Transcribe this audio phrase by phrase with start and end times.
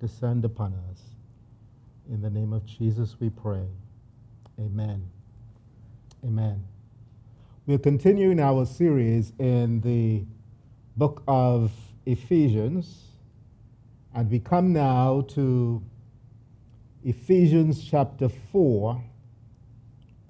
[0.00, 1.00] descend upon us.
[2.10, 3.66] In the name of Jesus we pray.
[4.58, 5.10] Amen.
[6.24, 6.64] Amen.
[7.66, 10.24] We're continuing our series in the
[10.96, 11.70] book of
[12.06, 13.08] Ephesians,
[14.14, 15.82] and we come now to
[17.04, 19.02] Ephesians chapter 4,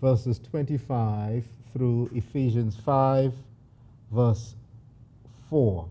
[0.01, 3.33] verses 25 through Ephesians 5,
[4.11, 4.55] verse
[5.49, 5.89] 4.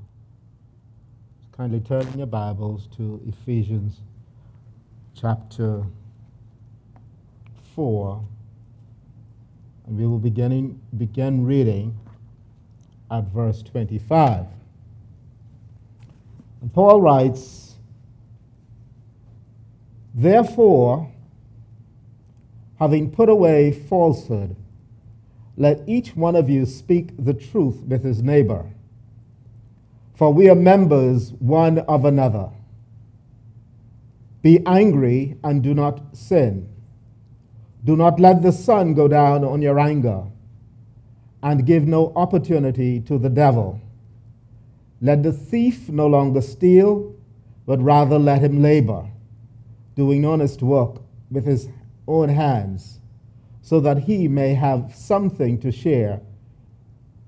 [1.58, 4.02] Kindly turn in your Bibles to Ephesians
[5.20, 5.84] chapter
[7.74, 8.24] 4,
[9.88, 11.98] and we will begin, begin reading
[13.10, 14.46] at verse 25.
[16.62, 17.78] And Paul writes,
[20.14, 21.12] Therefore,
[22.78, 24.56] having put away falsehood,
[25.56, 28.64] let each one of you speak the truth with his neighbor,
[30.18, 32.50] for we are members one of another.
[34.42, 36.67] Be angry and do not sin.
[37.84, 40.24] Do not let the sun go down on your anger,
[41.44, 43.80] and give no opportunity to the devil.
[45.02, 47.16] Let the thief no longer steal,
[47.68, 49.08] but rather let him labor,
[49.96, 50.96] doing honest work
[51.30, 51.70] with his
[52.08, 53.00] own hands,
[53.62, 56.22] so that he may have something to share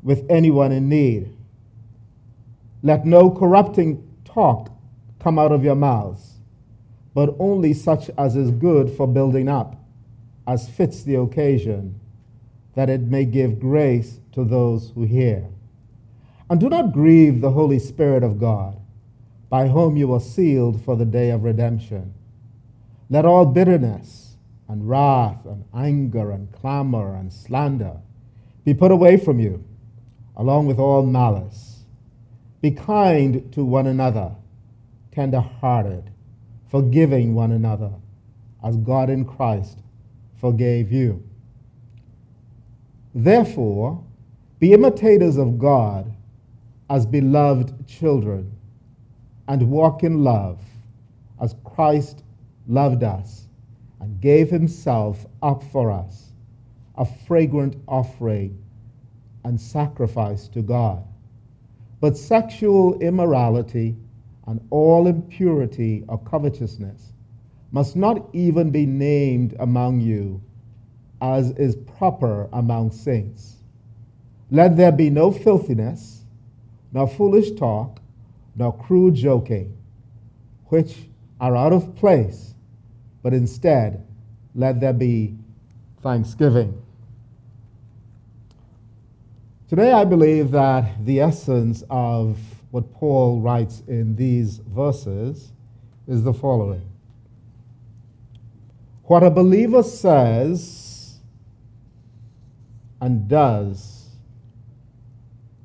[0.01, 1.35] with anyone in need.
[2.81, 4.71] Let no corrupting talk
[5.19, 6.39] come out of your mouths,
[7.13, 9.75] but only such as is good for building up,
[10.47, 11.99] as fits the occasion,
[12.75, 15.45] that it may give grace to those who hear.
[16.49, 18.79] And do not grieve the Holy Spirit of God,
[19.49, 22.13] by whom you were sealed for the day of redemption.
[23.09, 27.97] Let all bitterness and wrath and anger and clamor and slander
[28.63, 29.63] be put away from you,
[30.37, 31.68] along with all malice.
[32.61, 34.35] Be kind to one another,
[35.11, 36.11] tender hearted,
[36.69, 37.91] forgiving one another,
[38.63, 39.79] as God in Christ
[40.39, 41.23] forgave you.
[43.13, 44.03] Therefore,
[44.59, 46.13] be imitators of God
[46.89, 48.51] as beloved children
[49.47, 50.59] and walk in love
[51.41, 52.23] as Christ
[52.67, 53.47] loved us
[53.99, 56.33] and gave himself up for us,
[56.97, 58.61] a fragrant offering
[59.43, 61.03] and sacrifice to God.
[62.01, 63.95] But sexual immorality
[64.47, 67.13] and all impurity or covetousness
[67.71, 70.41] must not even be named among you
[71.21, 73.57] as is proper among saints.
[74.51, 76.23] Let there be no filthiness
[76.91, 77.99] nor foolish talk,
[78.55, 79.77] nor crude joking,
[80.67, 82.55] which are out of place,
[83.21, 84.05] but instead
[84.55, 85.35] let there be
[86.01, 86.81] thanksgiving.
[89.69, 92.39] Today, I believe that the essence of
[92.71, 95.51] what Paul writes in these verses
[96.07, 96.89] is the following
[99.03, 101.19] What a believer says
[102.99, 104.07] and does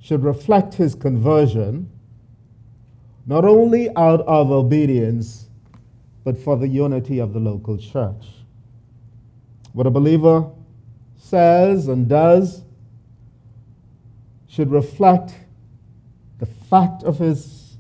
[0.01, 1.91] should reflect his conversion,
[3.25, 5.49] not only out of obedience,
[6.25, 8.27] but for the unity of the local church.
[9.73, 10.51] What a believer
[11.17, 12.64] says and does
[14.55, 15.35] should reflect
[16.39, 17.77] the fact of his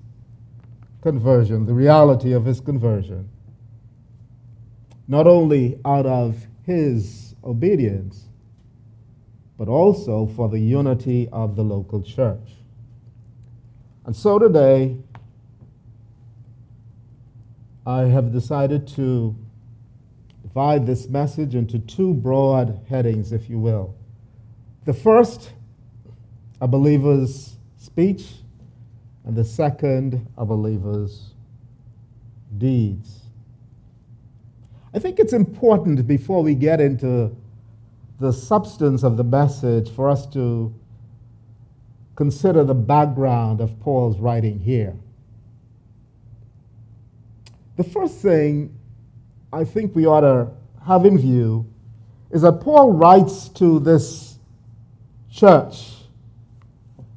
[1.03, 3.29] conversion, the reality of his conversion,
[5.07, 6.37] not only out of
[6.67, 8.25] his obedience,
[9.57, 12.57] but also for the unity of the local church.
[14.05, 14.97] And so today,
[17.87, 19.37] I have decided to
[20.43, 23.95] divide this message into two broad headings, if you will.
[24.87, 25.53] The first,
[26.65, 28.37] a believer's speech,
[29.27, 31.35] and the second, a believer's
[32.57, 33.21] deeds.
[34.95, 37.37] I think it's important before we get into
[38.19, 40.75] the substance of the message for us to
[42.17, 44.97] consider the background of Paul's writing here.
[47.77, 48.75] The first thing
[49.53, 50.49] I think we ought to
[50.87, 51.71] have in view
[52.31, 54.38] is that Paul writes to this
[55.31, 55.91] church,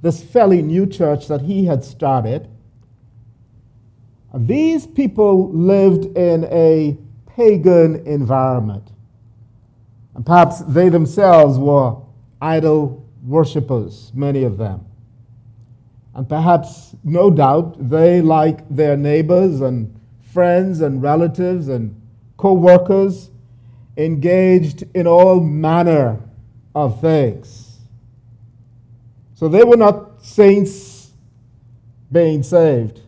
[0.01, 2.47] this fairly new church that he had started.
[4.33, 8.91] These people lived in a pagan environment.
[10.15, 11.97] And perhaps they themselves were
[12.41, 14.85] idol worshippers, many of them.
[16.13, 19.99] And perhaps, no doubt, they, like their neighbors and
[20.33, 21.99] friends and relatives and
[22.37, 23.29] co workers,
[23.97, 26.19] engaged in all manner
[26.73, 27.66] of things.
[29.37, 31.11] So they were not saints
[32.11, 33.01] being saved.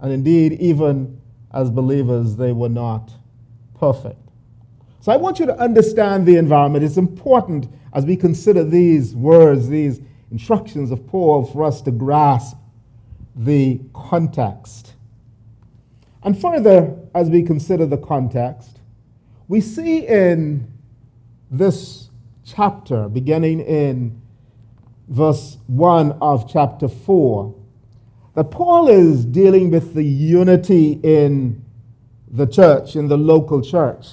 [0.00, 1.20] And indeed, even
[1.52, 3.12] as believers, they were not
[3.78, 4.18] perfect.
[4.98, 6.84] So I want you to understand the environment.
[6.84, 10.00] It's important as we consider these words, these
[10.32, 12.56] instructions of Paul, for us to grasp
[13.36, 14.94] the context.
[16.24, 18.80] And further, as we consider the context,
[19.46, 20.66] we see in
[21.48, 22.10] this
[22.44, 24.20] chapter, beginning in
[25.08, 27.54] verse 1 of chapter 4,
[28.34, 31.64] that Paul is dealing with the unity in
[32.30, 34.06] the church, in the local church,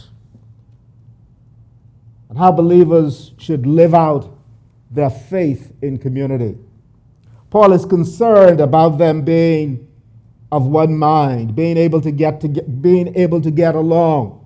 [2.30, 4.38] and how believers should live out
[4.92, 6.58] their faith in community.
[7.50, 9.88] Paul is concerned about them being
[10.52, 14.38] of one mind, being able to get, to get, being able to get along.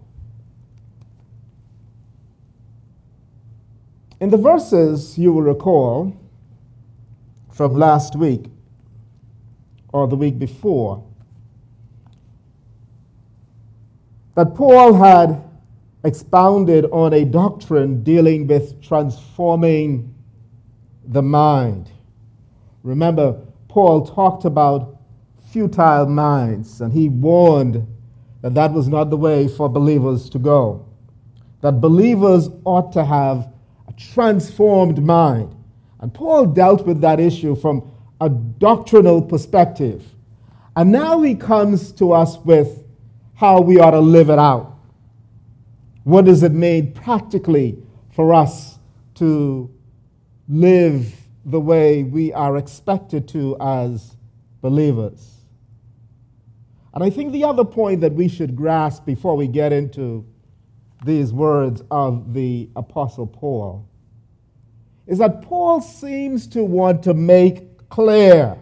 [4.20, 6.16] In the verses you will recall
[7.56, 8.48] from last week,
[9.94, 11.02] or the week before,
[14.36, 15.42] that Paul had
[16.04, 20.14] expounded on a doctrine dealing with transforming
[21.08, 21.90] the mind.
[22.84, 24.98] Remember, Paul talked about
[25.50, 27.88] futile minds, and he warned
[28.42, 30.86] that that was not the way for believers to go.
[31.62, 33.48] That believers ought to have
[33.88, 35.56] a transformed mind.
[36.06, 37.92] And Paul dealt with that issue from
[38.22, 40.06] a doctrinal perspective.
[40.76, 42.84] And now he comes to us with
[43.34, 44.78] how we ought to live it out.
[46.04, 47.80] What does it mean practically
[48.12, 48.78] for us
[49.16, 49.74] to
[50.48, 51.12] live
[51.44, 54.16] the way we are expected to as
[54.62, 55.38] believers?
[56.94, 60.24] And I think the other point that we should grasp before we get into
[61.04, 63.90] these words of the Apostle Paul
[65.08, 68.58] is that Paul seems to want to make clear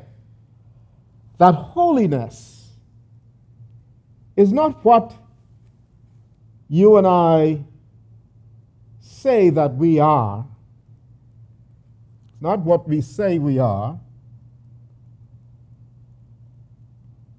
[1.37, 2.71] that holiness
[4.35, 5.13] is not what
[6.67, 7.63] you and I
[8.99, 10.45] say that we are.
[12.33, 13.99] It's not what we say we are.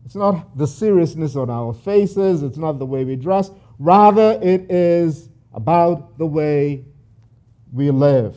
[0.05, 2.45] It's not the seriousness on our faces.
[2.45, 3.51] It's not the way we dress.
[3.81, 6.85] Rather, it is about the way
[7.73, 8.37] we live,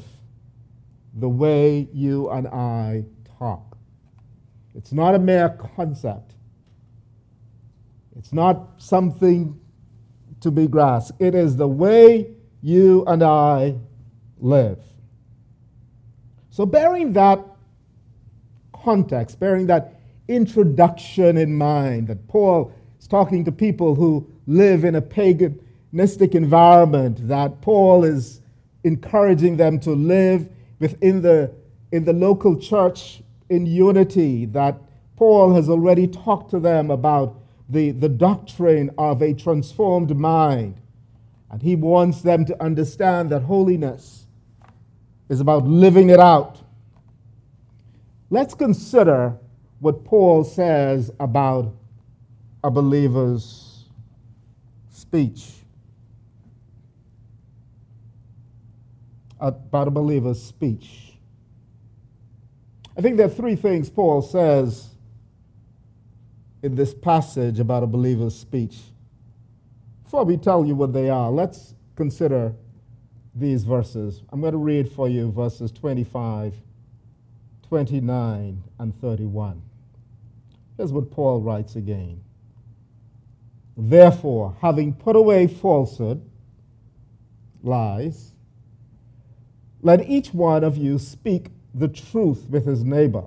[1.17, 3.03] the way you and I
[3.39, 3.77] talk.
[4.75, 6.35] It's not a mere concept,
[8.15, 9.59] it's not something
[10.41, 11.19] to be grasped.
[11.19, 13.75] It is the way you and I
[14.39, 14.79] live.
[16.51, 17.43] So, bearing that
[18.73, 24.95] context, bearing that introduction in mind, that Paul is talking to people who live in
[24.95, 28.41] a paganistic environment, that Paul is
[28.83, 30.49] encouraging them to live
[30.79, 31.51] within the,
[31.91, 34.77] in the local church in unity, that
[35.15, 37.35] Paul has already talked to them about
[37.69, 40.79] the, the doctrine of a transformed mind.
[41.49, 44.27] And he wants them to understand that holiness
[45.29, 46.59] is about living it out.
[48.29, 49.37] Let's consider
[49.79, 51.73] what Paul says about
[52.63, 53.85] a believer's
[54.89, 55.56] speech.
[59.39, 61.13] Uh, about a believer's speech.
[62.97, 64.95] I think there are three things Paul says
[66.63, 68.79] in this passage about a believer's speech.
[70.03, 72.53] Before we tell you what they are, let's consider
[73.35, 74.23] these verses.
[74.31, 76.55] I'm going to read for you verses 25,
[77.67, 79.61] 29, and 31.
[80.77, 82.21] Here's what Paul writes again.
[83.77, 86.27] Therefore, having put away falsehood,
[87.61, 88.31] lies,
[89.81, 93.25] let each one of you speak the truth with his neighbor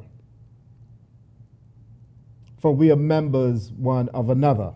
[2.61, 4.73] for we are members one of another.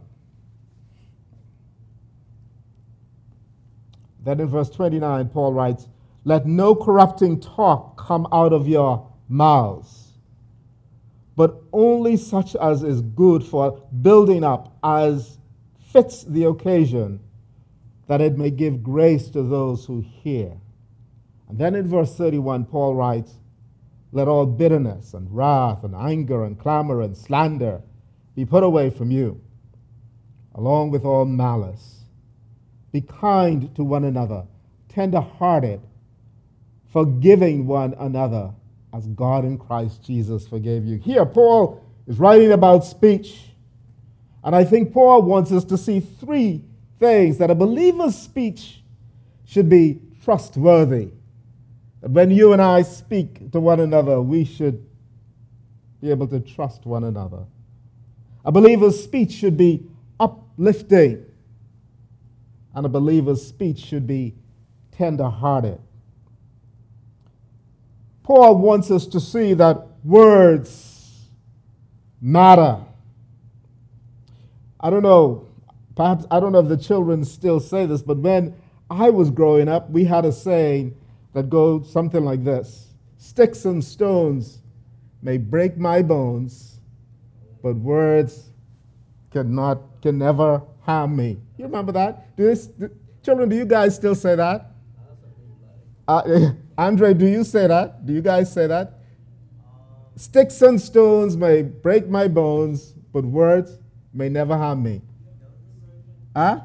[4.25, 5.87] Then in verse 29, Paul writes,
[6.25, 10.12] Let no corrupting talk come out of your mouths,
[11.37, 15.38] but only such as is good for building up as
[15.93, 17.21] fits the occasion,
[18.07, 20.52] that it may give grace to those who hear.
[21.49, 23.35] And then in verse 31, Paul writes,
[24.15, 27.83] let all bitterness and wrath and anger and clamor and slander
[28.37, 29.41] be put away from you,
[30.55, 32.05] along with all malice.
[32.93, 34.45] Be kind to one another,
[34.89, 35.81] tender hearted,
[36.93, 38.53] forgiving one another
[38.93, 40.99] as God in Christ Jesus forgave you.
[40.99, 43.51] Here, Paul is writing about speech.
[44.45, 46.63] And I think Paul wants us to see three
[47.01, 48.81] things that a believer's speech
[49.45, 51.09] should be trustworthy
[52.06, 54.84] when you and I speak to one another, we should
[56.00, 57.44] be able to trust one another.
[58.44, 59.87] A believer's speech should be
[60.20, 61.25] uplifting.
[62.75, 64.34] And a believer's speech should be
[64.92, 65.80] tender hearted.
[68.23, 71.28] Paul wants us to see that words
[72.20, 72.80] matter.
[74.80, 75.46] I don't know,
[75.96, 78.54] perhaps, I don't know if the children still say this, but when
[78.90, 80.96] I was growing up, we had a saying
[81.35, 84.61] that go something like this Sticks and stones
[85.23, 86.79] may break my bones,
[87.62, 88.50] but words
[89.31, 91.38] cannot, can never harm me.
[91.57, 92.37] You remember that?
[92.37, 92.91] Do this, do,
[93.23, 94.73] children, do you guys still say that?
[96.07, 98.05] Uh, Andre, do you say that?
[98.05, 99.00] Do you guys say that?
[100.17, 103.79] Sticks and stones may break my bones, but words
[104.12, 105.00] may never harm me.
[106.37, 106.61] Huh?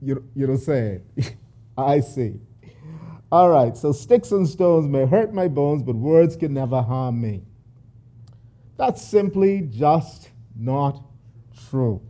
[0.00, 1.36] You, you don't say it.
[1.76, 2.40] I see.
[3.30, 7.20] All right, so sticks and stones may hurt my bones, but words can never harm
[7.20, 7.42] me.
[8.76, 11.02] That's simply just not
[11.70, 12.02] true.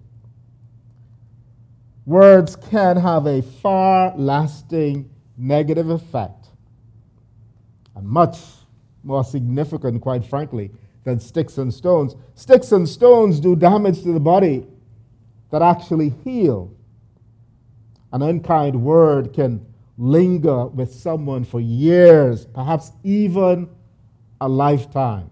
[2.07, 6.49] Words can have a far lasting negative effect,
[7.95, 8.39] and much
[9.05, 10.71] more significant, quite frankly,
[11.05, 12.17] than sticks and stones.
[12.35, 14.67] Sticks and stones do damage to the body
[15.51, 16.75] that actually heal.
[18.13, 19.65] An unkind word can
[19.97, 23.69] linger with someone for years, perhaps even
[24.41, 25.31] a lifetime.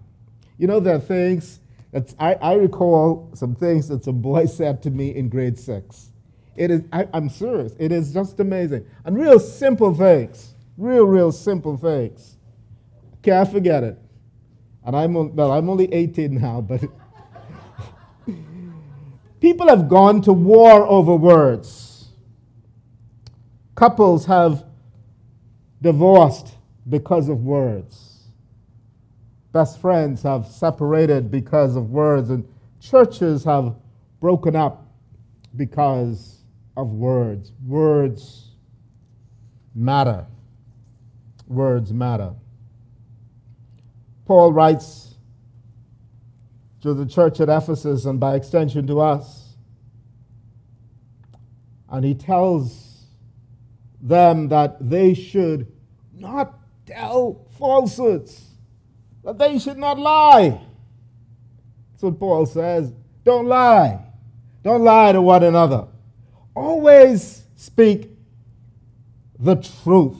[0.58, 1.60] You know, there are things
[1.92, 6.10] that I, I recall some things that some boy said to me in grade six.
[6.56, 8.86] It is, I, I'm serious, it is just amazing.
[9.04, 12.36] And real simple things, real, real simple things.
[13.22, 13.98] Can't forget it.
[14.84, 16.82] And I'm, well, I'm only 18 now, but
[19.40, 21.89] people have gone to war over words.
[23.80, 24.62] Couples have
[25.80, 26.54] divorced
[26.86, 28.24] because of words.
[29.52, 32.46] Best friends have separated because of words, and
[32.78, 33.74] churches have
[34.20, 34.86] broken up
[35.56, 36.42] because
[36.76, 37.52] of words.
[37.66, 38.50] Words
[39.74, 40.26] matter.
[41.46, 42.34] Words matter.
[44.26, 45.14] Paul writes
[46.82, 49.54] to the church at Ephesus and by extension to us,
[51.88, 52.89] and he tells
[54.00, 55.70] them that they should
[56.14, 58.44] not tell falsehoods,
[59.24, 60.60] that they should not lie.
[61.92, 62.92] That's what Paul says.
[63.24, 64.00] Don't lie.
[64.62, 65.86] Don't lie to one another.
[66.54, 68.10] Always speak
[69.38, 70.16] the truth.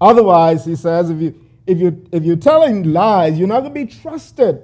[0.00, 3.86] Otherwise, he says, if, you, if, you, if you're telling lies, you're not going to
[3.86, 4.62] be trusted.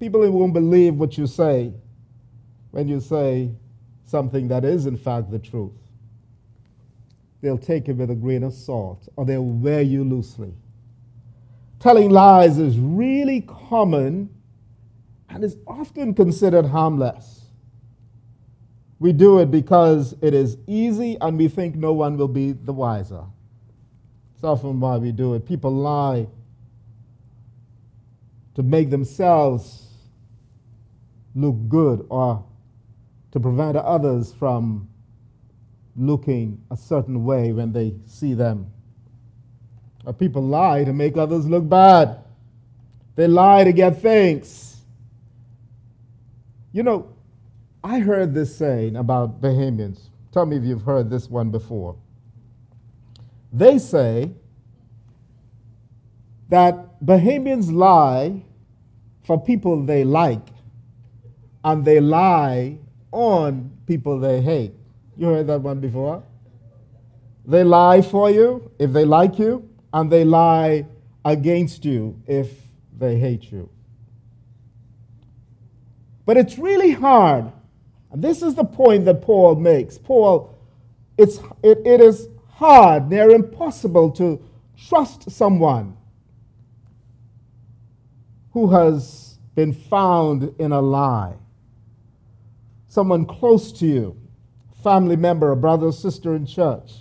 [0.00, 1.72] People won't believe what you say
[2.70, 3.50] when you say
[4.04, 5.72] something that is, in fact, the truth.
[7.40, 10.52] They'll take it with a grain of salt or they'll wear you loosely.
[11.78, 14.30] Telling lies is really common
[15.28, 17.42] and is often considered harmless.
[18.98, 22.72] We do it because it is easy and we think no one will be the
[22.72, 23.22] wiser.
[24.34, 25.46] It's often why we do it.
[25.46, 26.26] People lie
[28.54, 29.86] to make themselves
[31.36, 32.44] look good or
[33.32, 34.88] to prevent others from
[35.96, 38.70] looking a certain way when they see them.
[40.04, 42.20] Or people lie to make others look bad.
[43.16, 44.76] They lie to get things.
[46.72, 47.12] You know,
[47.82, 50.08] I heard this saying about Bahamians.
[50.32, 51.96] Tell me if you've heard this one before.
[53.52, 54.30] They say
[56.48, 58.42] that Bahamians lie
[59.24, 60.46] for people they like,
[61.64, 62.78] and they lie
[63.12, 64.72] on people they hate.
[65.16, 66.22] You heard that one before?
[67.44, 70.86] They lie for you if they like you, and they lie
[71.24, 72.50] against you if
[72.98, 73.68] they hate you.
[76.26, 77.50] But it's really hard.
[78.10, 79.96] And this is the point that Paul makes.
[79.98, 80.54] Paul,
[81.16, 84.42] it's, it, it is hard, near impossible to
[84.76, 85.96] trust someone
[88.52, 91.34] who has been found in a lie.
[92.98, 94.16] Someone close to you,
[94.82, 96.94] family member, a brother or sister in church.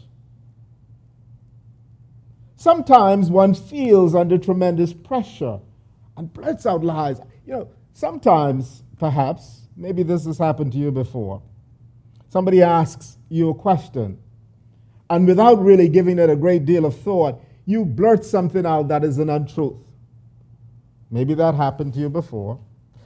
[2.56, 5.60] Sometimes one feels under tremendous pressure
[6.16, 7.20] and blurts out lies.
[7.48, 11.42] You know, sometimes perhaps, maybe this has happened to you before.
[12.30, 14.20] Somebody asks you a question,
[15.10, 19.04] and without really giving it a great deal of thought, you blurt something out that
[19.04, 19.82] is an untruth.
[21.10, 22.60] Maybe that happened to you before.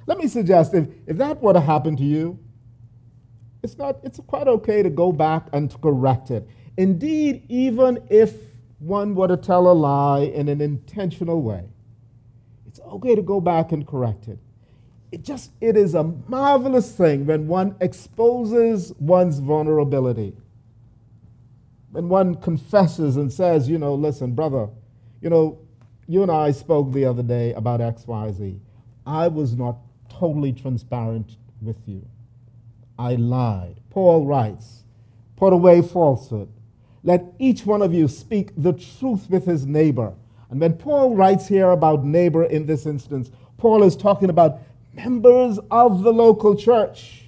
[0.07, 2.38] Let me suggest if, if that were to happen to you,
[3.63, 6.48] it's, not, it's quite okay to go back and to correct it.
[6.77, 8.36] Indeed, even if
[8.80, 11.65] one were to tell a lie in an intentional way,
[12.68, 14.39] it's okay to go back and correct it.
[15.12, 20.34] It just it is a marvelous thing when one exposes one's vulnerability.
[21.91, 24.70] When one confesses and says, you know, listen, brother,
[25.20, 25.60] you know,
[26.08, 28.60] you and I spoke the other day about XYZ.
[29.06, 29.77] I was not
[30.10, 32.08] totally transparent with you.
[33.01, 33.81] I lied.
[33.89, 34.84] Paul writes,
[35.36, 36.50] put away falsehood.
[37.03, 40.13] Let each one of you speak the truth with his neighbor.
[40.51, 44.60] And when Paul writes here about neighbor in this instance, Paul is talking about
[44.93, 47.25] members of the local church.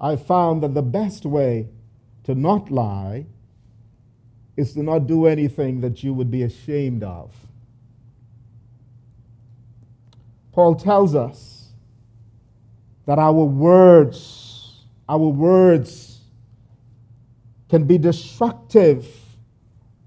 [0.00, 1.68] I found that the best way
[2.24, 3.26] to not lie
[4.56, 7.34] is to not do anything that you would be ashamed of.
[10.52, 11.68] Paul tells us
[13.06, 16.20] that our words, our words
[17.68, 19.06] can be destructive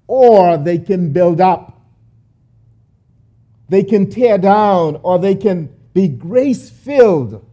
[0.07, 1.81] or they can build up.
[3.69, 7.45] They can tear down or they can be grace filled.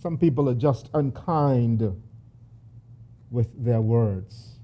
[0.00, 2.00] Some people are just unkind
[3.30, 4.56] with their words.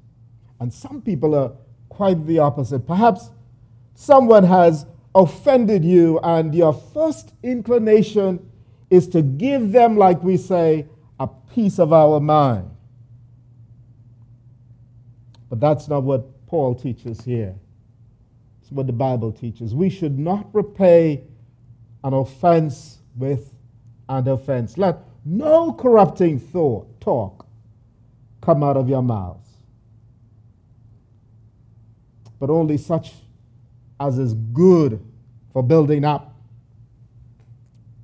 [0.61, 1.52] And some people are
[1.88, 2.87] quite the opposite.
[2.87, 3.30] Perhaps
[3.99, 8.49] someone has offended you, and your first inclination
[8.90, 10.87] is to give them, like we say,
[11.19, 12.71] a piece of our mind.
[15.50, 17.57] But that's not what Paul teaches here.
[18.62, 19.75] It's what the Bible teaches.
[19.75, 21.25] We should not repay
[22.05, 23.52] an offense with
[24.09, 24.78] an offense.
[24.78, 27.47] Let no corrupting thought, talk
[28.40, 29.49] come out of your mouths,
[32.38, 33.14] but only such
[34.00, 35.05] as is good
[35.52, 36.35] for building up.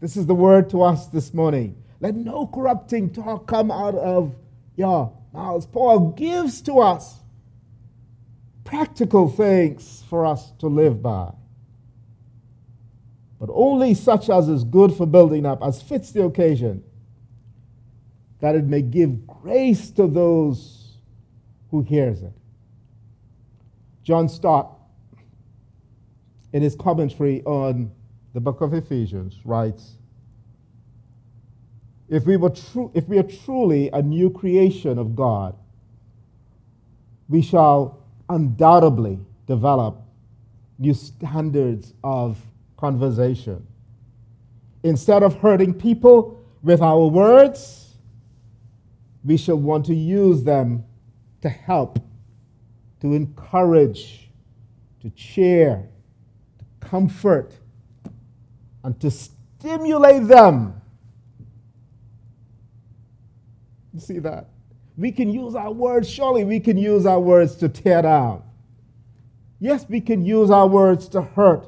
[0.01, 1.77] This is the word to us this morning.
[2.01, 4.35] Let no corrupting talk come out of
[4.77, 5.67] your mouths.
[5.67, 7.21] Paul gives to us
[8.65, 11.33] practical things for us to live by.
[13.39, 16.83] But only such as is good for building up, as fits the occasion,
[18.41, 20.99] that it may give grace to those
[21.71, 22.33] who hears it.
[24.03, 24.77] John Stott
[26.55, 27.91] in his commentary on
[28.33, 29.97] the book of Ephesians, writes
[32.09, 35.57] if we, were tru- if we are truly a new creation of God,
[37.29, 40.01] we shall undoubtedly develop
[40.79, 42.39] new standards of
[42.77, 43.67] conversation.
[44.85, 47.97] Instead of hurting people with our words,
[49.25, 50.85] we shall want to use them
[51.41, 51.99] to help,
[53.01, 54.31] to encourage,
[55.01, 55.89] to cheer,
[56.95, 57.51] comfort
[58.85, 60.81] and to stimulate them.
[63.93, 64.51] You see that?
[64.97, 68.45] We can use our words, surely we can use our words to tear down.
[69.59, 71.67] Yes, we can use our words to hurt.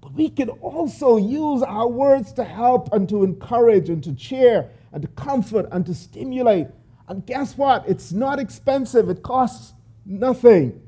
[0.00, 4.70] But we can also use our words to help and to encourage and to cheer
[4.92, 6.68] and to comfort and to stimulate.
[7.08, 7.88] And guess what?
[7.88, 9.74] It's not expensive, it costs
[10.06, 10.80] nothing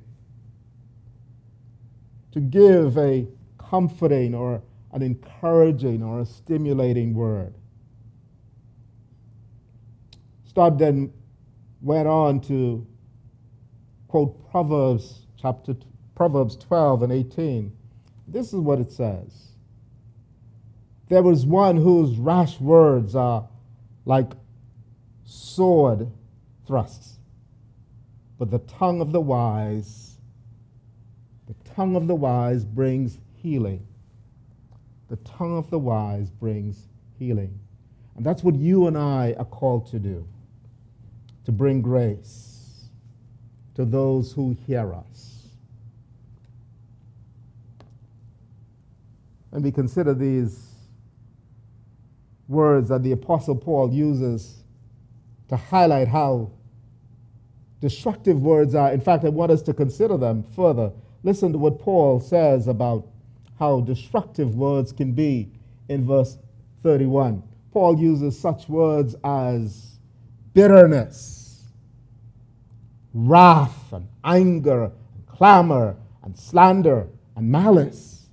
[2.33, 3.27] to give a
[3.59, 7.55] comforting or an encouraging or a stimulating word.
[10.45, 11.12] Stott then
[11.81, 12.87] went on to
[14.09, 15.75] quote Proverbs chapter
[16.14, 17.73] Proverbs 12 and 18.
[18.29, 19.53] This is what it says.
[21.09, 23.49] There was one whose rash words are
[24.05, 24.33] like
[25.25, 26.11] sword
[26.66, 27.18] thrusts,
[28.38, 30.12] but the tongue of the wise
[31.74, 33.87] tongue of the wise brings healing.
[35.08, 37.58] The tongue of the wise brings healing.
[38.16, 40.26] And that's what you and I are called to do
[41.44, 42.88] to bring grace
[43.74, 45.48] to those who hear us.
[49.50, 50.68] And we consider these
[52.48, 54.62] words that the Apostle Paul uses
[55.48, 56.50] to highlight how
[57.80, 58.92] destructive words are.
[58.92, 60.92] In fact, I want us to consider them further
[61.24, 63.06] Listen to what Paul says about
[63.58, 65.50] how destructive words can be
[65.88, 66.37] in verse
[66.82, 67.42] 31.
[67.72, 69.98] Paul uses such words as
[70.52, 71.62] bitterness,
[73.14, 77.06] wrath, and anger, and clamor, and slander,
[77.37, 78.28] and malice.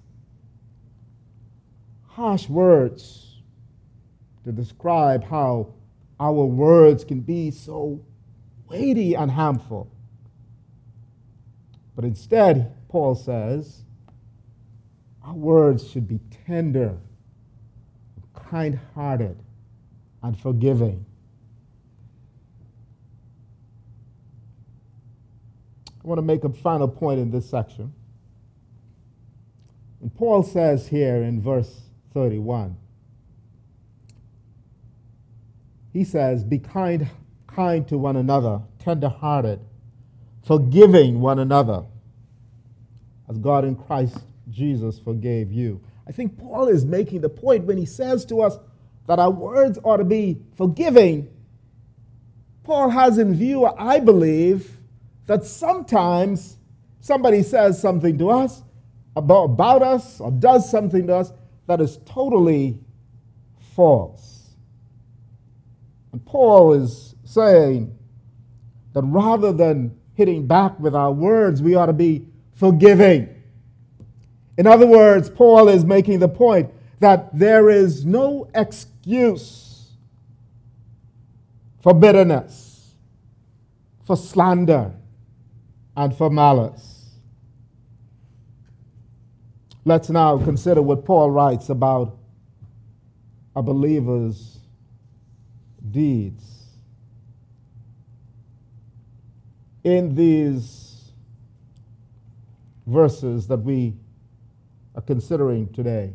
[2.08, 3.38] Harsh words
[4.44, 5.74] to describe how
[6.20, 8.04] our words can be so
[8.68, 9.90] weighty and harmful.
[11.96, 13.84] But instead, Paul says,
[15.24, 16.98] our words should be tender,
[18.34, 19.38] kind hearted,
[20.24, 21.06] and forgiving.
[26.04, 27.94] I want to make a final point in this section.
[30.02, 31.82] And Paul says here in verse
[32.14, 32.76] 31,
[35.94, 37.08] he says, Be kind,
[37.46, 39.60] kind to one another, tender hearted,
[40.44, 41.84] forgiving one another,
[43.30, 44.18] as God in Christ
[44.50, 45.80] Jesus forgave you.
[46.08, 48.58] I think Paul is making the point when he says to us
[49.08, 51.30] that our words ought to be forgiving.
[52.64, 54.78] Paul has in view, I believe,
[55.28, 56.58] that sometimes
[57.00, 58.64] somebody says something to us
[59.16, 61.32] about, about us or does something to us
[61.68, 62.80] that is totally
[63.76, 64.56] false.
[66.12, 67.96] And Paul is saying
[68.94, 72.26] that rather than hitting back with our words, we ought to be
[72.60, 73.34] forgiving.
[74.58, 76.70] In other words, Paul is making the point
[77.00, 79.92] that there is no excuse
[81.82, 82.94] for bitterness,
[84.06, 84.92] for slander,
[85.96, 87.12] and for malice.
[89.86, 92.18] Let's now consider what Paul writes about
[93.56, 94.60] a believer's
[95.90, 96.44] deeds.
[99.86, 100.79] In these
[102.90, 103.94] verses that we
[104.96, 106.14] are considering today,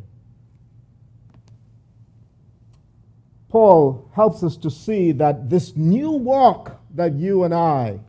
[3.49, 8.01] Paul helps us to see that this new walk that you and I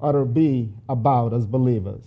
[0.00, 2.04] ought to be about as believers.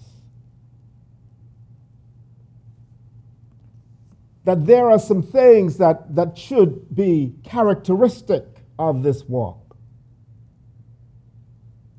[4.43, 8.45] That there are some things that, that should be characteristic
[8.77, 9.77] of this walk.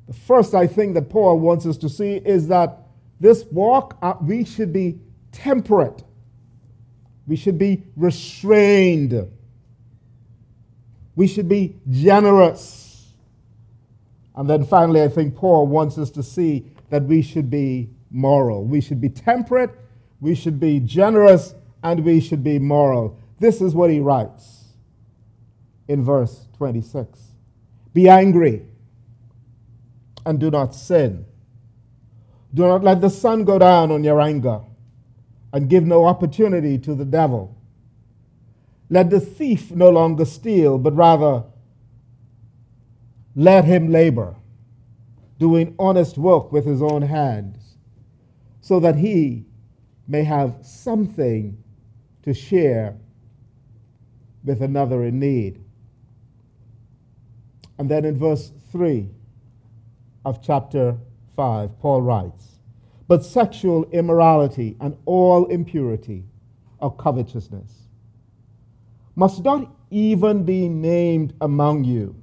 [0.07, 2.82] The first, I think, that Paul wants us to see is that
[3.23, 4.99] this walk, uh, we should be
[5.31, 6.03] temperate,
[7.25, 9.31] we should be restrained,
[11.15, 12.83] we should be generous
[14.35, 18.63] and then finally, I think Paul wants us to see that we should be moral.
[18.63, 19.71] We should be temperate,
[20.21, 23.19] we should be generous, and we should be moral.
[23.39, 24.63] This is what he writes
[25.87, 27.19] in verse 26
[27.93, 28.65] Be angry
[30.25, 31.25] and do not sin.
[32.53, 34.61] Do not let the sun go down on your anger
[35.51, 37.57] and give no opportunity to the devil.
[38.89, 41.43] Let the thief no longer steal, but rather
[43.35, 44.35] let him labor,
[45.39, 47.75] doing honest work with his own hands,
[48.61, 49.45] so that he
[50.07, 51.57] may have something
[52.21, 52.95] to share
[54.43, 55.63] with another in need.
[57.79, 59.09] And then in verse 3
[60.25, 60.97] of chapter
[61.35, 62.59] 5, Paul writes,
[63.07, 66.25] But sexual immorality and all impurity
[66.79, 67.71] or covetousness
[69.15, 72.15] must not even be named among you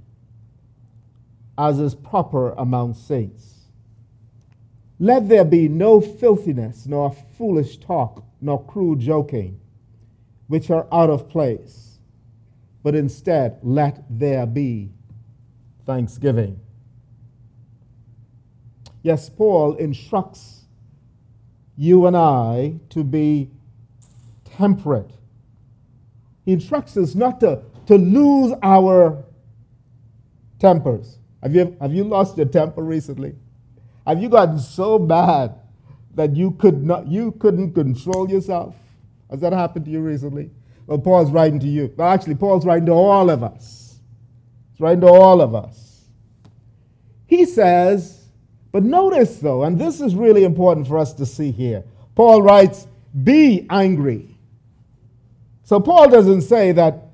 [1.61, 3.67] as is proper among saints.
[4.99, 9.61] Let there be no filthiness, nor foolish talk, nor cruel joking,
[10.49, 11.99] which are out of place,
[12.83, 14.91] but instead let there be
[15.85, 16.59] thanksgiving.
[19.03, 20.65] Yes, Paul instructs
[21.77, 23.51] you and I to be
[24.45, 25.11] temperate.
[26.45, 29.25] He instructs us not to, to lose our
[30.59, 31.19] tempers.
[31.43, 33.35] Have you, have you lost your temper recently?
[34.07, 35.55] Have you gotten so bad
[36.15, 38.75] that you, could not, you couldn't control yourself?
[39.31, 40.51] Has that happened to you recently?
[40.87, 41.93] Well, Paul's writing to you.
[41.97, 44.01] Well, actually, Paul's writing to all of us.
[44.73, 46.05] He's writing to all of us.
[47.27, 48.20] He says,
[48.73, 51.85] but notice though, and this is really important for us to see here.
[52.15, 52.87] Paul writes,
[53.25, 54.37] be angry.
[55.65, 57.09] So Paul doesn't say that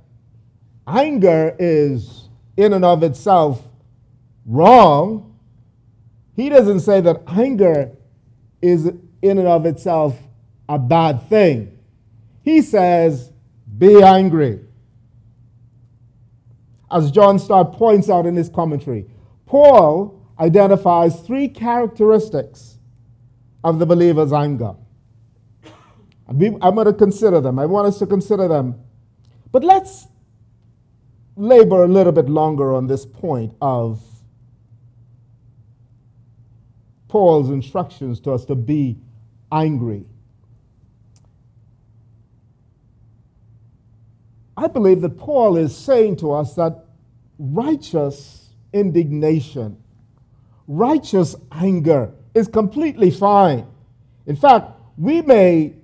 [0.87, 3.62] anger is in and of itself
[4.47, 5.38] wrong,
[6.35, 7.92] he doesn't say that anger
[8.61, 10.19] is in and of itself
[10.69, 11.79] a bad thing.
[12.42, 13.33] He says,
[13.79, 14.61] be angry.
[16.90, 19.07] As John Stott points out in his commentary,
[19.47, 22.79] Paul identifies three characteristics
[23.64, 24.75] of the believer's anger.
[26.29, 27.59] I'm going to consider them.
[27.59, 28.81] I want us to consider them.
[29.53, 30.09] But let's
[31.37, 34.03] labor a little bit longer on this point of
[37.09, 38.99] Paul's instructions to us to be
[39.53, 40.05] angry.
[44.57, 46.87] I believe that Paul is saying to us that
[47.38, 49.77] righteous indignation,
[50.68, 53.66] righteous anger is completely fine.
[54.26, 55.74] In fact, we may,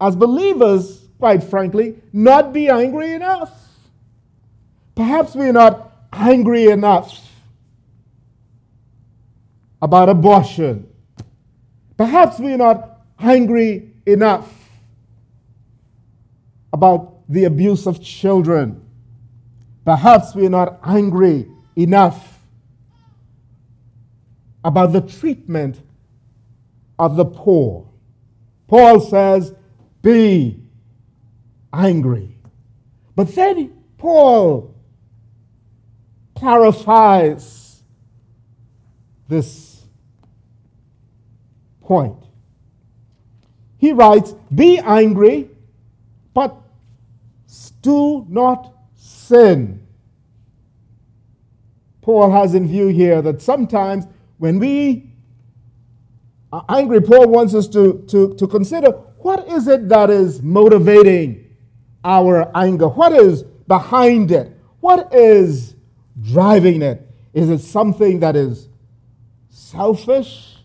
[0.00, 3.52] as believers, quite frankly, not be angry enough.
[4.94, 7.22] Perhaps we're not angry enough
[9.80, 10.88] about abortion.
[11.96, 14.52] Perhaps we're not angry enough
[16.72, 18.82] about the abuse of children.
[19.84, 22.25] Perhaps we're not angry enough
[24.66, 25.80] about the treatment
[26.98, 27.88] of the poor.
[28.66, 29.54] Paul says,
[30.02, 30.60] Be
[31.72, 32.36] angry.
[33.14, 34.74] But then Paul
[36.34, 37.80] clarifies
[39.28, 39.84] this
[41.80, 42.24] point.
[43.78, 45.48] He writes, Be angry,
[46.34, 46.56] but
[47.82, 49.86] do not sin.
[52.00, 54.06] Paul has in view here that sometimes
[54.38, 55.12] when we
[56.52, 61.56] are angry, Paul wants us to, to, to consider what is it that is motivating
[62.04, 62.88] our anger?
[62.88, 64.56] What is behind it?
[64.80, 65.74] What is
[66.22, 67.02] driving it?
[67.34, 68.68] Is it something that is
[69.48, 70.56] selfish?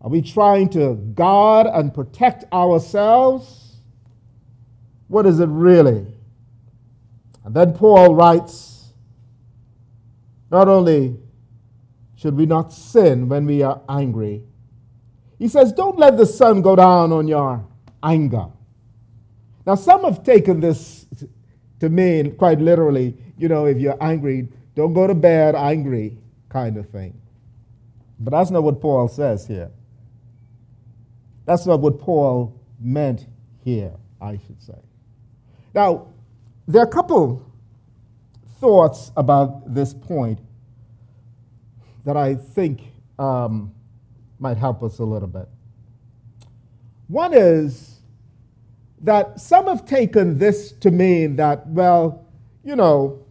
[0.00, 3.76] Are we trying to guard and protect ourselves?
[5.08, 6.06] What is it really?
[7.44, 8.92] And then Paul writes
[10.50, 11.18] not only
[12.20, 14.42] should we not sin when we are angry,
[15.38, 17.64] he says, Don't let the sun go down on your
[18.02, 18.46] anger.
[19.66, 21.06] Now, some have taken this
[21.80, 26.18] to mean quite literally, you know, if you're angry, don't go to bed angry,
[26.50, 27.18] kind of thing.
[28.18, 29.70] But that's not what Paul says here.
[31.46, 33.26] That's not what Paul meant
[33.64, 34.78] here, I should say.
[35.74, 36.08] Now,
[36.68, 37.50] there are a couple
[38.60, 40.38] thoughts about this point
[42.10, 42.82] that I think
[43.20, 43.72] um,
[44.40, 45.48] might help us a little bit.
[47.06, 48.00] One is
[49.02, 52.26] that some have taken this to mean that, well,
[52.64, 53.24] you know,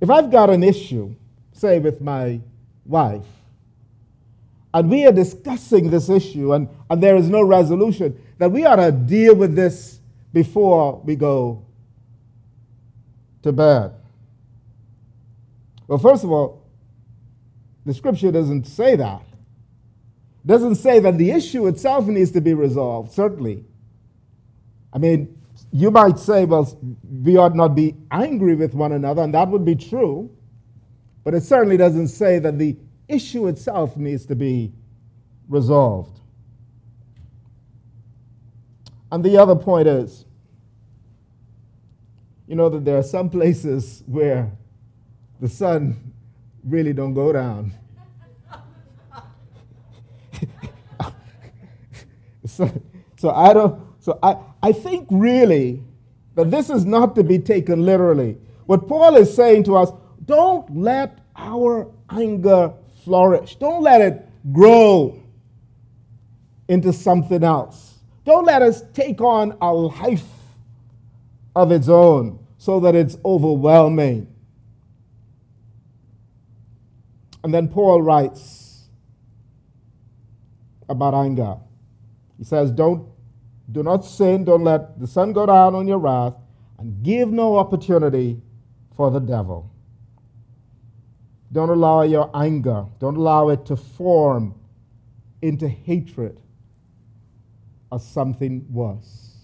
[0.00, 1.14] if I've got an issue,
[1.52, 2.40] say with my
[2.86, 3.26] wife,
[4.72, 8.76] and we are discussing this issue and, and there is no resolution, that we ought
[8.76, 10.00] to deal with this
[10.32, 11.66] before we go
[13.42, 13.92] to bed.
[15.86, 16.59] Well, first of all,
[17.84, 19.22] the scripture doesn't say that.
[20.44, 23.64] It doesn't say that the issue itself needs to be resolved, certainly.
[24.92, 25.38] I mean,
[25.72, 26.78] you might say, well,
[27.22, 30.30] we ought not be angry with one another, and that would be true,
[31.24, 32.76] but it certainly doesn't say that the
[33.08, 34.72] issue itself needs to be
[35.48, 36.20] resolved.
[39.12, 40.24] And the other point is,
[42.46, 44.50] you know that there are some places where
[45.40, 46.09] the sun
[46.64, 47.72] really don't go down.
[52.46, 52.70] so,
[53.16, 55.82] so I don't so I, I think really
[56.34, 58.38] that this is not to be taken literally.
[58.66, 59.90] What Paul is saying to us,
[60.24, 62.72] don't let our anger
[63.04, 63.56] flourish.
[63.56, 65.20] Don't let it grow
[66.68, 67.98] into something else.
[68.24, 70.24] Don't let us take on a life
[71.56, 74.26] of its own so that it's overwhelming.
[77.42, 78.88] And then Paul writes
[80.88, 81.56] about anger.
[82.38, 83.08] He says, Don't
[83.70, 86.34] do not sin, don't let the sun go down on your wrath,
[86.78, 88.40] and give no opportunity
[88.96, 89.70] for the devil.
[91.52, 94.54] Don't allow your anger, don't allow it to form
[95.42, 96.38] into hatred
[97.90, 99.36] of something worse.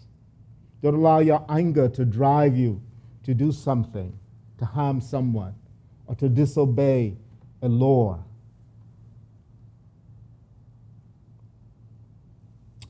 [0.82, 2.80] Don't allow your anger to drive you
[3.24, 4.16] to do something,
[4.59, 5.54] to harm someone,
[6.06, 7.16] or to disobey
[7.66, 8.24] a law.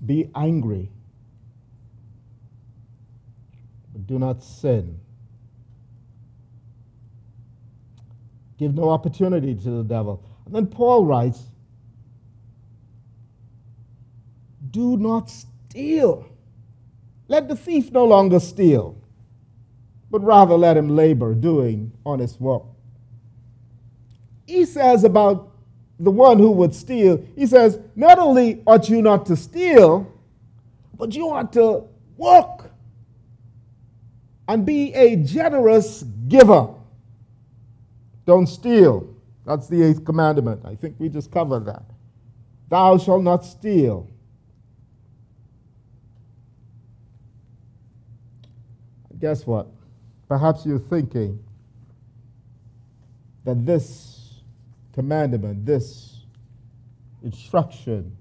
[0.04, 0.90] Be angry,
[3.92, 5.00] but do not sin.
[8.58, 10.22] Give no opportunity to the devil.
[10.46, 11.42] And then Paul writes,
[14.70, 16.28] Do not steal.
[17.28, 18.96] Let the thief no longer steal
[20.10, 22.62] but rather let him labor doing honest work.
[24.46, 25.52] He says about
[25.98, 30.12] the one who would steal, he says, not only ought you not to steal,
[30.94, 31.84] but you ought to
[32.16, 32.70] work
[34.48, 36.68] and be a generous giver.
[38.26, 39.14] Don't steal.
[39.44, 40.62] That's the eighth commandment.
[40.64, 41.82] I think we just covered that.
[42.68, 44.08] Thou shalt not steal.
[49.18, 49.68] Guess what?
[50.28, 51.42] Perhaps you're thinking
[53.44, 54.15] that this
[54.96, 56.20] commandment, this
[57.22, 58.16] instruction,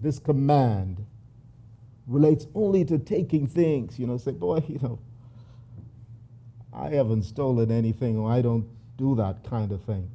[0.00, 1.06] this command
[2.08, 3.98] relates only to taking things.
[3.98, 4.98] You know, say, boy, you know,
[6.72, 8.66] I haven't stolen anything or I don't
[8.98, 10.10] do that kind of thing.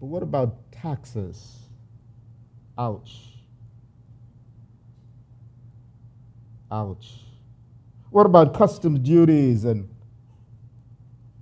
[0.00, 1.60] But what about taxes?
[2.78, 3.22] Ouch.
[6.70, 7.20] Ouch.
[8.10, 9.88] What about customs duties and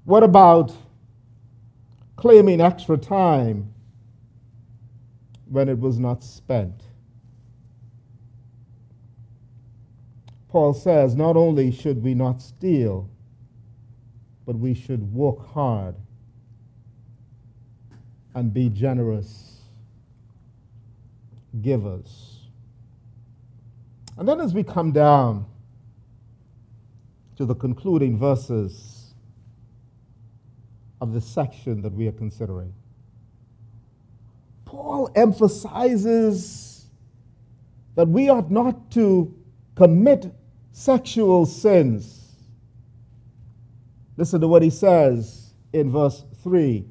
[0.05, 0.73] what about
[2.23, 3.75] claiming extra time
[5.47, 6.85] when it was not spent?
[10.49, 13.11] Paul says not only should we not steal,
[14.47, 15.97] but we should work hard
[18.37, 19.59] and be generous
[21.61, 22.39] givers.
[24.17, 25.45] And then as we come down
[27.35, 28.92] to the concluding verses
[31.03, 32.73] of the section that we are considering,
[34.65, 36.87] Paul emphasizes
[37.97, 39.35] that we ought not to
[39.75, 40.33] commit
[40.71, 42.37] sexual sins.
[44.17, 46.87] Listen to what he says in verse 3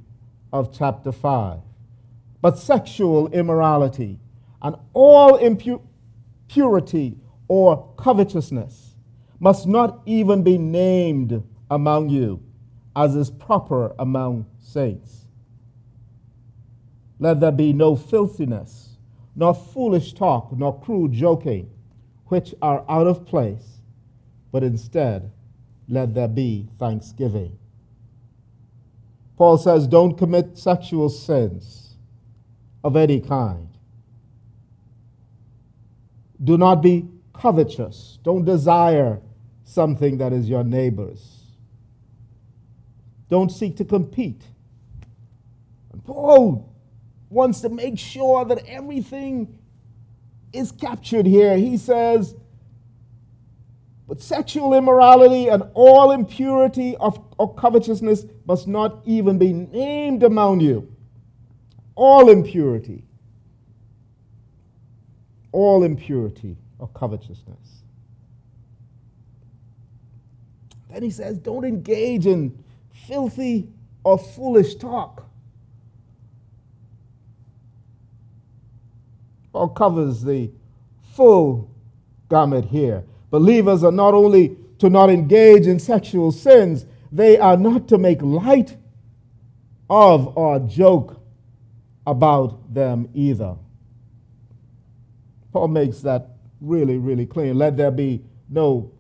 [0.52, 1.60] of chapter 5.
[2.42, 4.20] But sexual immorality
[4.62, 7.16] and all impurity
[7.48, 8.96] or covetousness
[9.40, 12.44] must not even be named among you,
[12.96, 15.26] as is proper among saints.
[17.20, 18.98] Let there be no filthiness,
[19.36, 21.70] nor foolish talk, nor crude joking,
[22.28, 23.82] which are out of place,
[24.52, 25.32] but instead
[25.88, 27.58] let there be thanksgiving.
[29.38, 31.96] Paul says, don't commit sexual sins
[32.84, 33.68] of any kind.
[36.44, 38.20] Do not be covetous.
[38.24, 39.20] Don't desire
[39.64, 41.41] something that is your neighbor's.
[43.32, 44.42] Don't seek to compete.
[45.94, 46.70] And Paul
[47.30, 49.58] wants to make sure that everything
[50.52, 51.58] is captured here.
[51.58, 52.36] He says,
[54.06, 60.60] but sexual immorality and all impurity of, or covetousness must not even be named among
[60.60, 60.94] you.
[61.96, 63.06] All impurity.
[65.54, 67.84] All impurity or covetousness.
[70.90, 72.62] Then he says, don't engage in
[73.08, 73.70] filthy
[74.04, 75.26] or foolish talk.
[79.54, 80.52] Paul covers the
[81.14, 81.70] full
[82.30, 83.04] gamut here.
[83.30, 88.22] Believers are not only to not engage in sexual sins, they are not to make
[88.22, 88.78] light
[89.90, 91.22] of or joke
[92.08, 93.56] about them either.
[95.52, 96.30] Paul makes that
[96.62, 97.54] really, really clear.
[97.54, 98.92] Let there be no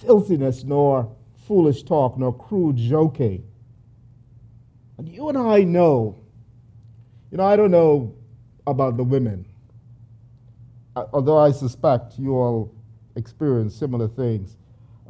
[0.00, 1.15] filthiness, nor
[1.46, 3.44] foolish talk, nor crude joking.
[4.98, 6.16] And you and I know,
[7.30, 8.14] you know, I don't know
[8.66, 9.46] about the women,
[10.96, 12.72] uh, although I suspect you all
[13.14, 14.56] experience similar things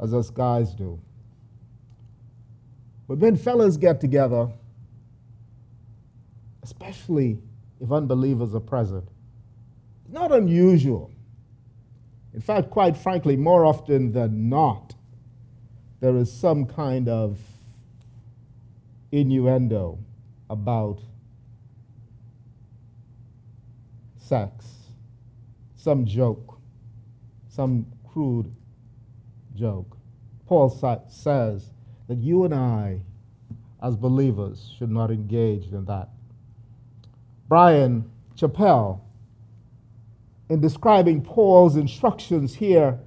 [0.01, 0.99] as us guys do.
[3.07, 4.49] But when fellas get together,
[6.63, 7.39] especially
[7.79, 9.07] if unbelievers are present,
[10.03, 11.11] it's not unusual.
[12.33, 14.93] In fact, quite frankly, more often than not,
[15.99, 17.39] there is some kind of
[19.11, 19.97] innuendo
[20.49, 20.99] about
[24.17, 24.65] sex,
[25.75, 26.59] some joke,
[27.47, 28.53] some crude
[29.55, 29.97] joke.
[30.45, 30.69] Paul
[31.09, 31.71] says
[32.07, 33.01] that you and I,
[33.81, 36.09] as believers, should not engage in that.
[37.47, 39.01] Bryan Chapell,
[40.49, 42.99] in describing Paul's instructions here,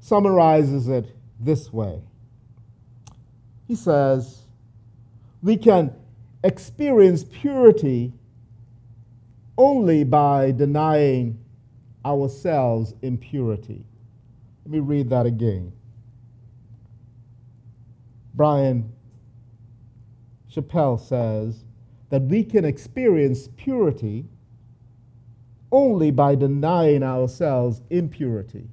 [0.00, 2.02] summarizes it this way.
[3.68, 4.40] He says,
[5.42, 5.94] We can
[6.42, 8.12] experience purity
[9.58, 11.38] only by denying
[12.04, 13.84] ourselves impurity.
[14.64, 15.72] Let me read that again.
[18.34, 18.92] Bryan
[20.50, 21.64] Chapell says
[22.10, 24.24] that we can experience purity
[25.70, 28.66] only by denying ourselves impurity.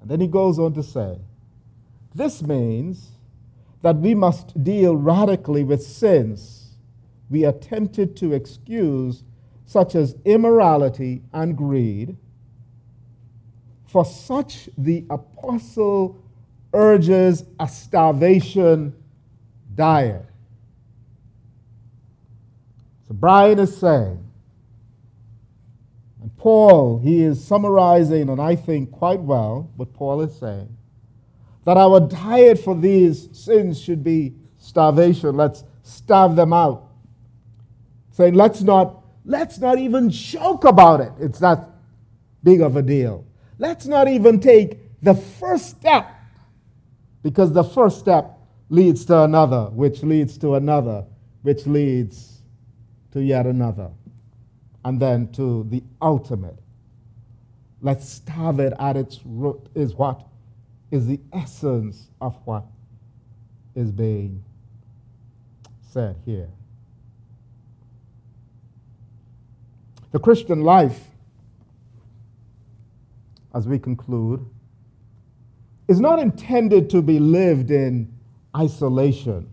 [0.00, 1.18] And then he goes on to say,
[2.14, 3.10] this means
[3.82, 6.76] that we must deal radically with sins.
[7.30, 9.22] We are tempted to excuse,
[9.64, 12.16] such as immorality and greed.
[13.86, 16.22] For such, the apostle
[16.72, 18.94] urges a starvation
[19.74, 20.26] diet.
[23.08, 24.24] So Bryan is saying,
[26.22, 30.76] and Paul, he is summarizing, and I think quite well, what Paul is saying,
[31.64, 35.36] that our diet for these sins should be starvation.
[35.36, 36.88] Let's starve them out.
[38.12, 41.12] Saying, let's not, let's not even joke about it.
[41.20, 41.68] It's that
[42.42, 43.24] big of a deal.
[43.58, 46.10] Let's not even take the first step
[47.22, 48.38] because the first step
[48.70, 51.04] leads to another, which leads to another,
[51.42, 52.42] which leads
[53.12, 53.90] to yet another,
[54.84, 56.58] and then to the ultimate.
[57.82, 60.22] Let's starve it at its root, is what
[60.90, 62.64] is the essence of what
[63.74, 64.42] is being
[65.80, 66.48] said here.
[70.12, 71.00] The Christian life,
[73.54, 74.44] as we conclude,
[75.86, 78.12] is not intended to be lived in
[78.56, 79.48] isolation.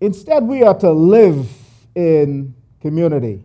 [0.00, 1.48] Instead, we are to live
[1.94, 3.44] in community.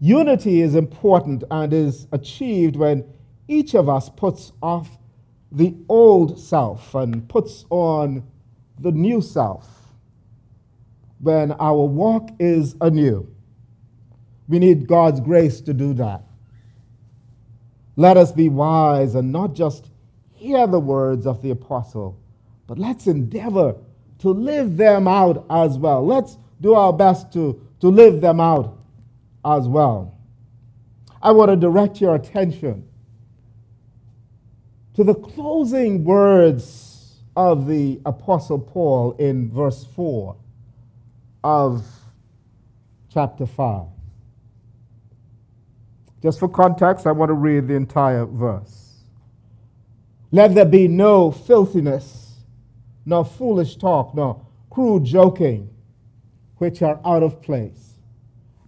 [0.00, 3.04] Unity is important and is achieved when
[3.48, 4.98] each of us puts off
[5.52, 8.24] the old self and puts on
[8.78, 9.68] the new self.
[11.20, 13.28] When our walk is anew,
[14.48, 16.22] we need God's grace to do that.
[17.96, 19.90] Let us be wise and not just
[20.34, 22.20] hear the words of the apostle,
[22.66, 23.76] but let's endeavor
[24.18, 26.04] to live them out as well.
[26.04, 28.78] Let's do our best to, to live them out
[29.44, 30.18] as well.
[31.22, 32.86] I want to direct your attention
[34.96, 40.34] to the closing words of the Apostle Paul in verse 4
[41.44, 41.84] of
[43.12, 43.88] chapter 5.
[46.22, 48.94] Just for context, I want to read the entire verse.
[50.32, 52.36] Let there be no filthiness,
[53.04, 55.68] nor foolish talk, nor crude joking,
[56.56, 57.96] which are out of place.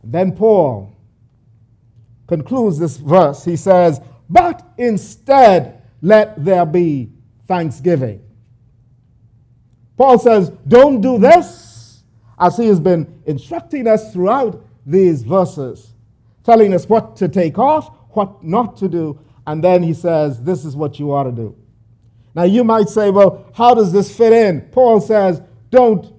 [0.05, 0.95] Then Paul
[2.27, 3.47] concludes this verse.
[3.47, 7.11] He says, But instead, let there be
[7.47, 8.23] thanksgiving.
[9.97, 12.03] Paul says, Don't do this,
[12.39, 15.93] as he has been instructing us throughout these verses,
[16.45, 20.65] telling us what to take off, what not to do, and then he says, This
[20.65, 21.57] is what you ought to do.
[22.35, 24.63] Now you might say, Well, how does this fit in?
[24.71, 26.15] Paul says, Don't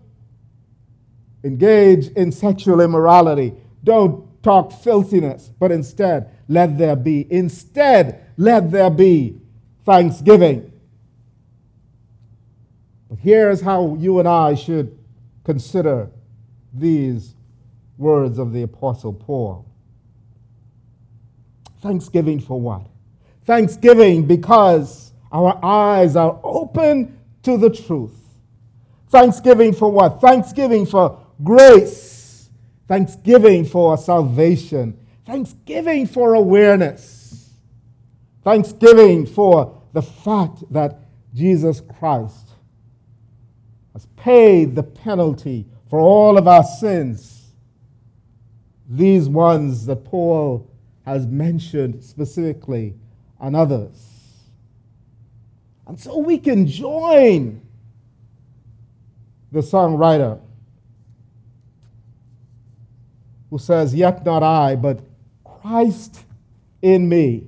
[1.43, 3.53] engage in sexual immorality,
[3.83, 9.39] don't talk filthiness, but instead, let there be, instead, let there be
[9.89, 10.71] thanksgiving.
[13.09, 14.95] But here's how you and I should
[15.43, 16.11] consider
[16.71, 17.33] these
[17.97, 19.65] words of the Apostle Paul.
[21.81, 22.85] Thanksgiving for what?
[23.45, 28.15] Thanksgiving because our eyes are open to the truth.
[29.07, 30.21] Thanksgiving for what?
[30.21, 32.51] Thanksgiving for grace.
[32.87, 34.99] Thanksgiving for salvation.
[35.25, 37.55] Thanksgiving for awareness.
[38.43, 40.99] Thanksgiving for the fact that
[41.33, 42.49] Jesus Christ
[43.93, 47.47] has paid the penalty for all of our sins.
[48.87, 50.69] These ones that Paul
[51.05, 52.93] has mentioned specifically,
[53.39, 53.97] and others.
[55.87, 57.61] And so we can join
[59.51, 60.39] the songwriter
[63.49, 64.99] who says, Yet not I, but
[65.43, 66.25] Christ
[66.81, 67.47] in me.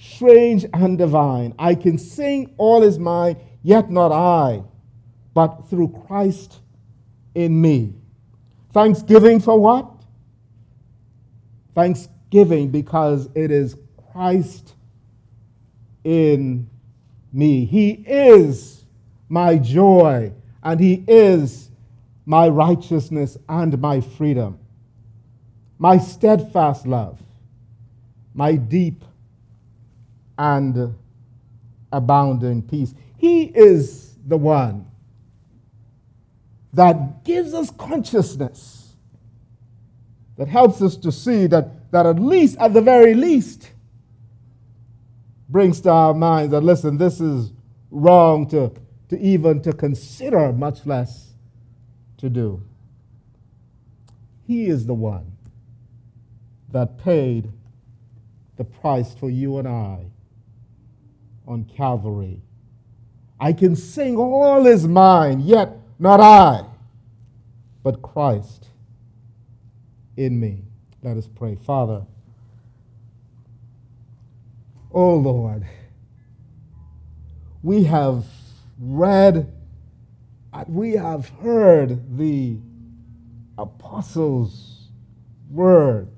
[0.00, 1.54] strange and divine.
[1.58, 4.62] I can sing all is mine, yet not I,
[5.34, 6.60] but through Christ
[7.34, 7.94] in me.
[8.72, 9.90] Thanksgiving for what?
[11.74, 13.76] Thanksgiving because it is
[14.12, 14.74] Christ
[16.02, 16.68] in
[17.32, 17.66] me.
[17.66, 18.84] He is
[19.28, 20.32] my joy
[20.62, 21.70] and He is
[22.24, 24.58] my righteousness and my freedom,
[25.78, 27.20] my steadfast love,
[28.34, 29.04] my deep
[30.40, 30.94] and
[31.92, 32.94] abounding peace.
[33.18, 34.86] He is the one
[36.72, 38.94] that gives us consciousness,
[40.38, 43.70] that helps us to see that, that at least, at the very least,
[45.50, 47.52] brings to our minds that, listen, this is
[47.90, 48.72] wrong to,
[49.10, 51.34] to even to consider, much less
[52.16, 52.62] to do.
[54.46, 55.32] He is the one
[56.70, 57.52] that paid
[58.56, 60.06] the price for you and I
[61.50, 62.40] on Calvary.
[63.40, 66.64] I can sing all is mine, yet not I,
[67.82, 68.68] but Christ
[70.16, 70.62] in me.
[71.02, 71.56] Let us pray.
[71.56, 72.06] Father,
[74.92, 75.66] oh Lord,
[77.64, 78.24] we have
[78.78, 79.52] read,
[80.68, 82.58] we have heard the
[83.58, 84.88] apostles'
[85.50, 86.08] words.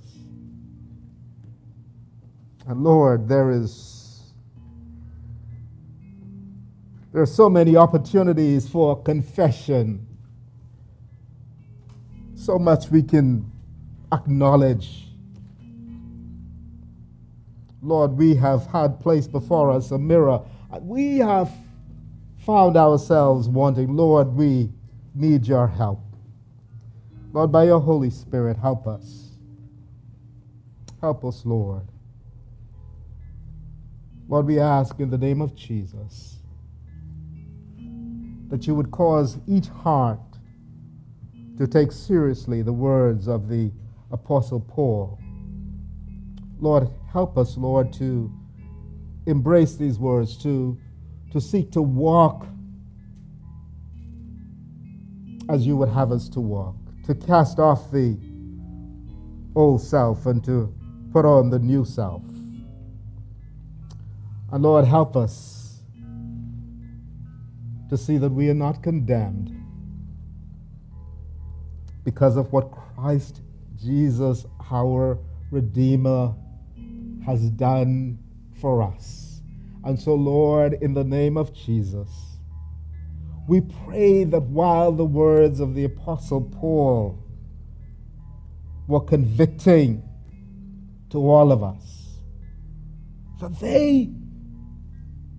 [2.66, 3.91] And Lord, there is
[7.12, 10.06] there are so many opportunities for confession.
[12.34, 13.52] So much we can
[14.10, 15.08] acknowledge.
[17.82, 20.40] Lord, we have had placed before us a mirror.
[20.80, 21.52] We have
[22.46, 24.70] found ourselves wanting, Lord, we
[25.14, 26.00] need your help.
[27.34, 29.28] Lord, by your Holy Spirit, help us.
[31.00, 31.86] Help us, Lord.
[34.28, 36.41] Lord, we ask in the name of Jesus
[38.52, 40.20] that you would cause each heart
[41.56, 43.72] to take seriously the words of the
[44.10, 45.18] Apostle Paul.
[46.60, 48.30] Lord, help us, Lord, to
[49.24, 50.78] embrace these words, to,
[51.30, 52.46] to seek to walk
[55.48, 56.76] as you would have us to walk,
[57.06, 58.18] to cast off the
[59.56, 60.74] old self and to
[61.10, 62.22] put on the new self.
[64.52, 65.61] And Lord, help us
[67.92, 69.54] to see that we are not condemned
[72.04, 73.42] because of what Christ
[73.76, 75.18] Jesus, our
[75.50, 76.32] Redeemer,
[77.26, 78.18] has done
[78.62, 79.42] for us.
[79.84, 82.08] And so, Lord, in the name of Jesus,
[83.46, 87.22] we pray that while the words of the Apostle Paul
[88.86, 90.02] were convicting
[91.10, 92.16] to all of us,
[93.42, 94.08] that they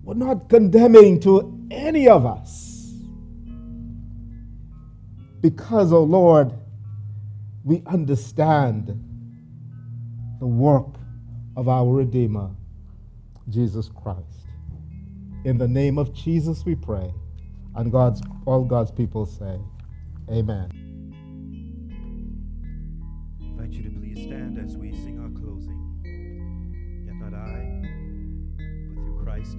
[0.04, 2.92] were not condemning to any of us.
[5.40, 6.52] Because, O oh Lord,
[7.64, 8.88] we understand
[10.40, 10.94] the work
[11.56, 12.50] of our Redeemer,
[13.48, 14.20] Jesus Christ.
[15.44, 17.12] In the name of Jesus we pray.
[17.74, 19.58] And God's all God's people say,
[20.30, 20.70] Amen.
[23.40, 25.80] I invite you to please stand as we sing our closing.
[27.06, 27.82] Yet not I,
[28.56, 29.58] but through Christ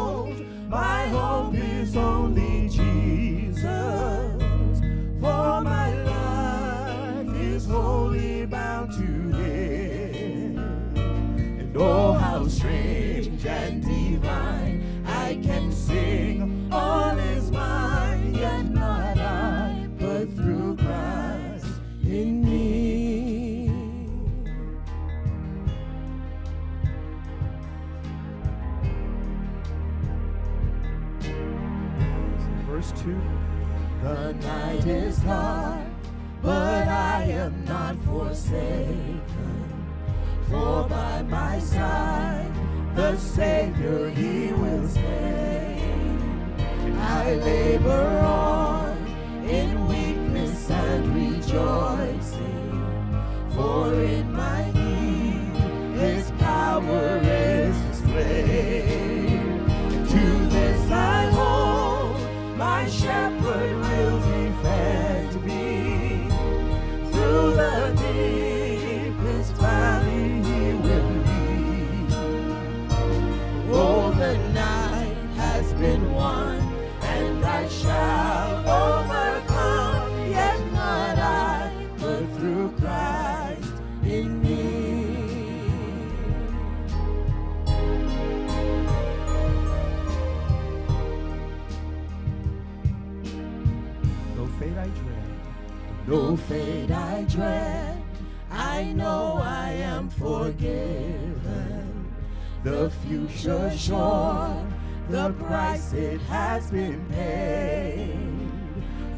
[0.71, 3.61] my hope is only Jesus,
[5.19, 10.57] for my life is wholly bound to Him.
[10.95, 16.30] And oh, how strange and divine I can sing,
[32.81, 33.21] Verse 2.
[34.01, 35.85] The night is dark,
[36.41, 39.21] but I am not forsaken.
[40.49, 42.51] For by my side,
[42.95, 45.79] the Savior, He will stay.
[46.97, 48.97] I labor on
[49.45, 52.95] in weakness and rejoicing,
[53.51, 54.20] for in
[103.31, 104.67] future sure,
[105.09, 108.17] the price it has been paid.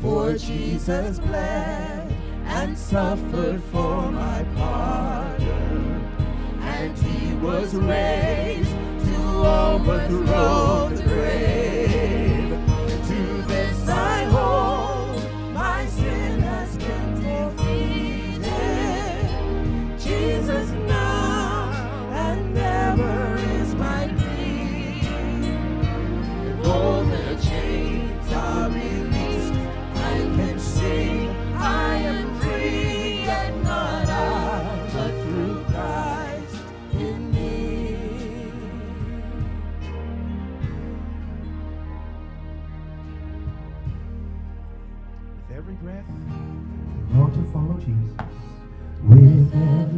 [0.01, 2.13] For Jesus bled
[2.45, 6.01] and suffered for my pardon,
[6.61, 11.62] and he was raised to overthrow the grave.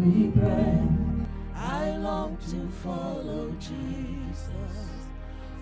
[0.05, 4.49] Every breath, I long to follow Jesus.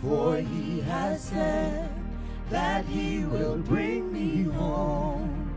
[0.02, 1.90] For he has said
[2.50, 5.50] that he will bring me home.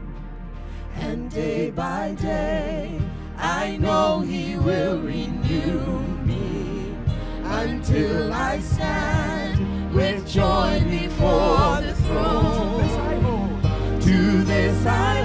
[0.94, 3.00] And day by day,
[3.36, 6.94] I know he will renew me
[7.44, 12.86] until I stand with joy before the throne.
[14.00, 15.15] To this I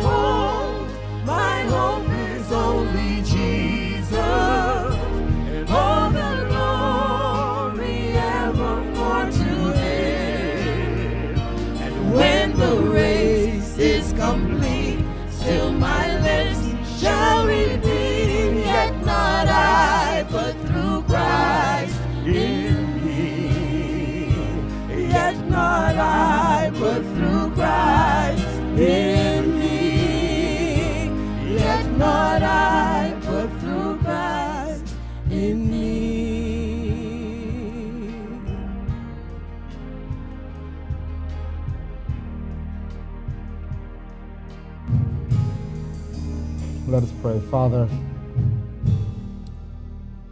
[47.21, 47.39] pray.
[47.51, 47.87] Father,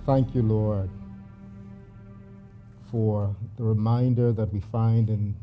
[0.07, 0.89] thank you, Lord,
[2.89, 5.35] for the reminder that we find in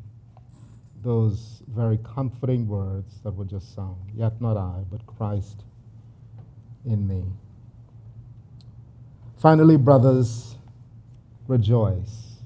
[1.05, 3.97] those very comforting words that were just sung.
[4.13, 5.63] Yet not I, but Christ
[6.85, 7.23] in me.
[9.39, 10.57] Finally, brothers,
[11.47, 12.39] rejoice.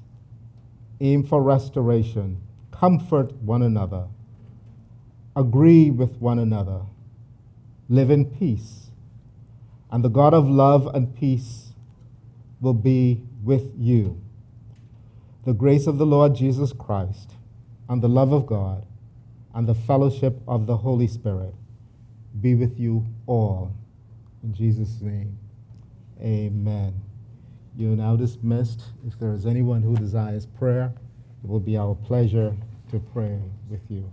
[0.99, 2.39] Aim for restoration.
[2.71, 4.05] Comfort one another.
[5.35, 6.81] Agree with one another
[7.91, 8.80] live in peace,
[9.91, 11.73] and the God of love and peace
[12.59, 14.21] will be with you.
[15.45, 17.31] The grace of the Lord Jesus Christ,
[17.89, 18.85] and the love of God,
[19.53, 21.53] and the fellowship of the Holy Spirit
[22.39, 23.73] be with you all.
[24.43, 25.37] In Jesus' name,
[26.21, 26.93] amen.
[27.75, 28.83] You are now dismissed.
[29.05, 30.93] If there is anyone who desires prayer,
[31.43, 32.55] it will be our pleasure
[32.91, 33.39] to pray
[33.69, 34.11] with you.